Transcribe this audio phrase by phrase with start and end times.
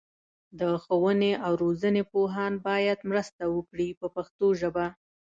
[0.59, 4.85] د ښوونې او روزنې پوهان باید مرسته وکړي په پښتو ژبه.